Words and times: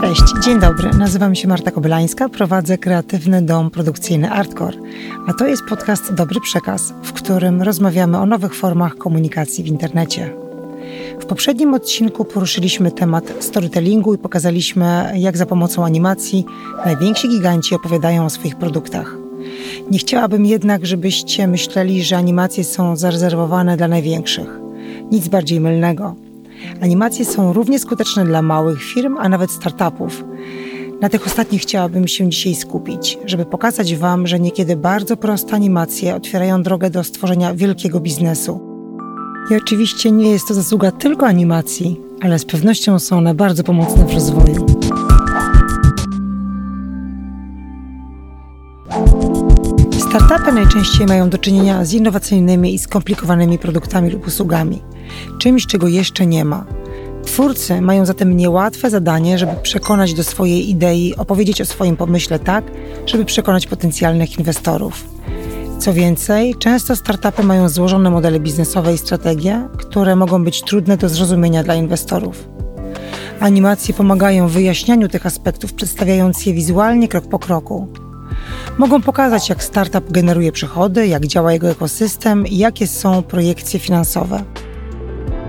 Cześć, 0.00 0.22
dzień 0.44 0.60
dobry. 0.60 0.90
Nazywam 0.98 1.34
się 1.34 1.48
Marta 1.48 1.70
Kobylańska, 1.70 2.28
prowadzę 2.28 2.78
kreatywny 2.78 3.42
dom 3.42 3.70
produkcyjny 3.70 4.30
Artcore, 4.30 4.76
a 5.28 5.32
to 5.32 5.46
jest 5.46 5.62
podcast 5.68 6.14
Dobry 6.14 6.40
Przekaz, 6.40 6.94
w 7.02 7.12
którym 7.12 7.62
rozmawiamy 7.62 8.18
o 8.18 8.26
nowych 8.26 8.54
formach 8.54 8.96
komunikacji 8.96 9.64
w 9.64 9.66
internecie. 9.66 10.34
W 11.20 11.26
poprzednim 11.26 11.74
odcinku 11.74 12.24
poruszyliśmy 12.24 12.90
temat 12.90 13.32
storytellingu 13.40 14.14
i 14.14 14.18
pokazaliśmy, 14.18 15.12
jak 15.16 15.36
za 15.36 15.46
pomocą 15.46 15.84
animacji 15.84 16.44
najwięksi 16.84 17.28
giganci 17.28 17.74
opowiadają 17.74 18.24
o 18.24 18.30
swoich 18.30 18.56
produktach. 18.56 19.16
Nie 19.90 19.98
chciałabym 19.98 20.46
jednak, 20.46 20.86
żebyście 20.86 21.46
myśleli, 21.46 22.04
że 22.04 22.16
animacje 22.16 22.64
są 22.64 22.96
zarezerwowane 22.96 23.76
dla 23.76 23.88
największych. 23.88 24.60
Nic 25.10 25.28
bardziej 25.28 25.60
mylnego. 25.60 26.23
Animacje 26.82 27.24
są 27.24 27.52
równie 27.52 27.78
skuteczne 27.78 28.24
dla 28.24 28.42
małych 28.42 28.82
firm, 28.82 29.16
a 29.18 29.28
nawet 29.28 29.50
startupów. 29.50 30.24
Na 31.00 31.08
tych 31.08 31.26
ostatnich 31.26 31.62
chciałabym 31.62 32.08
się 32.08 32.30
dzisiaj 32.30 32.54
skupić, 32.54 33.18
żeby 33.26 33.44
pokazać 33.44 33.96
Wam, 33.96 34.26
że 34.26 34.40
niekiedy 34.40 34.76
bardzo 34.76 35.16
proste 35.16 35.54
animacje 35.54 36.14
otwierają 36.14 36.62
drogę 36.62 36.90
do 36.90 37.04
stworzenia 37.04 37.54
wielkiego 37.54 38.00
biznesu. 38.00 38.60
I 39.50 39.56
oczywiście 39.56 40.10
nie 40.10 40.30
jest 40.30 40.48
to 40.48 40.54
zasługa 40.54 40.90
tylko 40.90 41.26
animacji, 41.26 42.00
ale 42.22 42.38
z 42.38 42.44
pewnością 42.44 42.98
są 42.98 43.18
one 43.18 43.34
bardzo 43.34 43.64
pomocne 43.64 44.06
w 44.06 44.14
rozwoju. 44.14 44.73
Startupy 50.14 50.52
najczęściej 50.52 51.06
mają 51.06 51.30
do 51.30 51.38
czynienia 51.38 51.84
z 51.84 51.92
innowacyjnymi 51.92 52.74
i 52.74 52.78
skomplikowanymi 52.78 53.58
produktami 53.58 54.10
lub 54.10 54.26
usługami, 54.26 54.82
czymś, 55.38 55.66
czego 55.66 55.88
jeszcze 55.88 56.26
nie 56.26 56.44
ma. 56.44 56.64
Twórcy 57.24 57.80
mają 57.80 58.06
zatem 58.06 58.36
niełatwe 58.36 58.90
zadanie, 58.90 59.38
żeby 59.38 59.52
przekonać 59.62 60.14
do 60.14 60.24
swojej 60.24 60.70
idei, 60.70 61.14
opowiedzieć 61.16 61.60
o 61.60 61.64
swoim 61.64 61.96
pomyśle 61.96 62.38
tak, 62.38 62.64
żeby 63.06 63.24
przekonać 63.24 63.66
potencjalnych 63.66 64.38
inwestorów. 64.38 65.04
Co 65.78 65.92
więcej, 65.92 66.54
często 66.54 66.96
startupy 66.96 67.42
mają 67.42 67.68
złożone 67.68 68.10
modele 68.10 68.40
biznesowe 68.40 68.94
i 68.94 68.98
strategie, 68.98 69.68
które 69.76 70.16
mogą 70.16 70.44
być 70.44 70.62
trudne 70.62 70.96
do 70.96 71.08
zrozumienia 71.08 71.64
dla 71.64 71.74
inwestorów. 71.74 72.48
Animacje 73.40 73.94
pomagają 73.94 74.48
w 74.48 74.52
wyjaśnianiu 74.52 75.08
tych 75.08 75.26
aspektów, 75.26 75.72
przedstawiając 75.72 76.46
je 76.46 76.54
wizualnie 76.54 77.08
krok 77.08 77.28
po 77.28 77.38
kroku. 77.38 78.03
Mogą 78.78 79.02
pokazać, 79.02 79.48
jak 79.48 79.64
startup 79.64 80.12
generuje 80.12 80.52
przychody, 80.52 81.06
jak 81.06 81.26
działa 81.26 81.52
jego 81.52 81.70
ekosystem 81.70 82.46
i 82.46 82.58
jakie 82.58 82.86
są 82.86 83.22
projekcje 83.22 83.80
finansowe. 83.80 84.44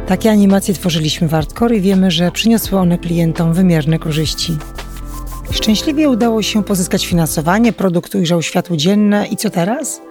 Takie 0.08 0.32
animacje 0.32 0.74
tworzyliśmy 0.74 1.28
w 1.28 1.34
Artcore 1.34 1.76
i 1.76 1.82
wiemy, 1.82 2.12
że 2.12 2.32
przyniosły 2.32 2.80
one 2.80 2.98
klientom 2.98 3.54
wymierne 3.54 4.00
korzyści. 4.00 4.58
Szczęśliwie 5.52 6.10
udało 6.10 6.42
się 6.42 6.64
pozyskać 6.64 7.06
finansowanie, 7.06 7.74
produkt 7.74 8.16
ujrzał 8.16 8.42
światło 8.42 8.78
dzienne 8.78 9.28
i 9.28 9.38
co 9.38 9.50
teraz? 9.50 10.02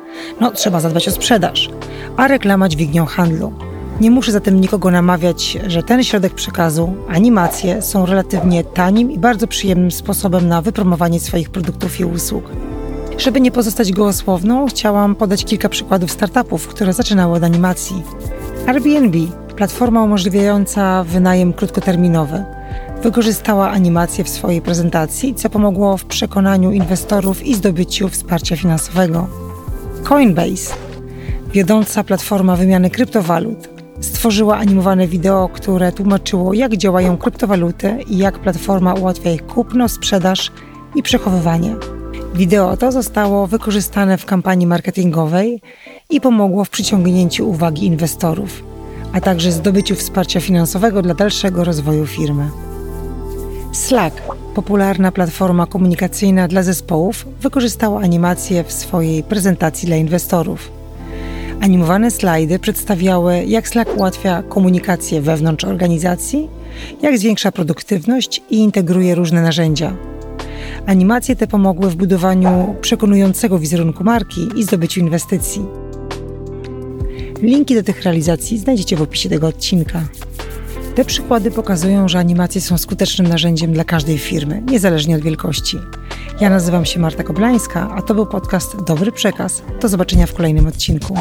No, 0.41 0.51
trzeba 0.51 0.81
zadbać 0.81 1.09
o 1.09 1.11
sprzedaż, 1.11 1.71
a 2.17 2.29
reklama 2.29 2.69
dźwignią 2.69 3.07
handlu. 3.07 3.53
Nie 4.01 4.11
muszę 4.11 4.33
zatem 4.33 4.61
nikogo 4.61 4.91
namawiać, 4.91 5.59
że 5.67 5.83
ten 5.83 6.05
środek 6.05 6.35
przekazu, 6.35 6.95
animacje, 7.09 7.83
są 7.83 8.07
relatywnie 8.07 8.65
tanim 8.65 9.11
i 9.11 9.19
bardzo 9.19 9.47
przyjemnym 9.47 9.91
sposobem 9.91 10.49
na 10.49 10.63
wypromowanie 10.63 11.21
swoich 11.21 11.51
produktów 11.51 12.01
i 12.01 12.05
usług. 12.05 12.51
Żeby 13.19 13.41
nie 13.41 13.51
pozostać 13.51 13.93
gołosłowną, 13.93 14.67
chciałam 14.67 15.15
podać 15.15 15.45
kilka 15.45 15.69
przykładów 15.69 16.11
startupów, 16.11 16.69
które 16.69 16.93
zaczynały 16.93 17.37
od 17.37 17.43
animacji. 17.43 18.03
Airbnb, 18.67 19.19
platforma 19.57 20.03
umożliwiająca 20.03 21.05
wynajem 21.05 21.53
krótkoterminowy, 21.53 22.45
wykorzystała 23.03 23.71
animację 23.71 24.25
w 24.25 24.29
swojej 24.29 24.61
prezentacji, 24.61 25.35
co 25.35 25.51
pomogło 25.51 25.97
w 25.97 26.05
przekonaniu 26.05 26.73
inwestorów 26.73 27.47
i 27.47 27.55
zdobyciu 27.55 28.09
wsparcia 28.09 28.57
finansowego. 28.57 29.27
Coinbase, 30.05 30.75
wiodąca 31.53 32.05
platforma 32.05 32.57
wymiany 32.57 32.91
kryptowalut, 32.91 33.69
stworzyła 34.01 34.57
animowane 34.57 35.07
wideo, 35.07 35.49
które 35.49 35.93
tłumaczyło, 35.93 36.55
jak 36.55 36.77
działają 36.77 37.17
kryptowaluty 37.17 37.97
i 38.09 38.19
jak 38.19 38.39
platforma 38.39 38.95
ułatwia 38.95 39.31
ich 39.31 39.47
kupno, 39.47 39.89
sprzedaż 39.89 40.53
i 40.95 41.03
przechowywanie. 41.03 41.77
Wideo 42.35 42.77
to 42.77 42.93
zostało 42.93 43.47
wykorzystane 43.47 44.19
w 44.19 44.25
kampanii 44.25 44.67
marketingowej 44.67 45.61
i 46.11 46.21
pomogło 46.21 46.65
w 46.65 46.71
przyciągnięciu 46.71 47.49
uwagi 47.49 47.87
inwestorów, 47.87 48.65
a 49.13 49.21
także 49.21 49.53
zdobyciu 49.53 49.95
wsparcia 49.95 50.41
finansowego 50.41 51.03
dla 51.03 51.15
dalszego 51.15 51.65
rozwoju 51.65 52.07
firmy. 52.07 52.51
Slack, 53.73 54.23
popularna 54.55 55.13
platforma 55.13 55.67
komunikacyjna 55.67 56.49
dla 56.49 56.63
zespołów, 56.63 57.27
wykorzystała 57.41 58.01
animację 58.01 58.65
w 58.65 58.73
swojej 58.73 59.23
prezentacji 59.23 59.87
dla 59.87 59.97
inwestorów. 59.97 60.71
Animowane 61.61 62.11
slajdy 62.11 62.59
przedstawiały, 62.59 63.45
jak 63.45 63.69
Slack 63.69 63.97
ułatwia 63.97 64.43
komunikację 64.43 65.23
wewnątrz 65.23 65.65
organizacji, 65.65 66.49
jak 67.03 67.19
zwiększa 67.19 67.53
produktywność 67.53 68.43
i 68.51 68.57
integruje 68.57 69.15
różne 69.15 69.43
narzędzia. 69.43 69.97
Animacje 70.87 71.37
te 71.37 71.47
pomogły 71.47 71.91
w 71.91 71.97
budowaniu 71.97 72.75
przekonującego 72.81 73.59
wizerunku 73.59 74.05
marki 74.05 74.49
i 74.57 74.63
zdobyciu 74.63 75.01
inwestycji. 75.01 75.67
Linki 77.43 77.75
do 77.75 77.83
tych 77.83 78.03
realizacji 78.03 78.59
znajdziecie 78.59 78.97
w 78.97 79.03
opisie 79.03 79.29
tego 79.29 79.47
odcinka. 79.47 80.01
Te 80.95 81.05
przykłady 81.05 81.51
pokazują, 81.51 82.09
że 82.09 82.19
animacje 82.19 82.61
są 82.61 82.79
skutecznym 82.79 83.29
narzędziem 83.29 83.73
dla 83.73 83.85
każdej 83.85 84.19
firmy, 84.19 84.63
niezależnie 84.71 85.17
od 85.17 85.23
wielkości. 85.23 85.79
Ja 86.41 86.51
nazywam 86.51 86.85
się 86.85 87.01
Marta 87.01 87.23
Koblańska, 87.23 87.91
a 87.97 88.03
to 88.03 88.15
był 88.15 88.27
podcast 88.27 88.77
Dobry 88.87 89.13
Przekaz. 89.13 89.63
Do 89.81 89.89
zobaczenia 89.89 90.27
w 90.27 90.35
kolejnym 90.35 90.67
odcinku. 90.67 91.15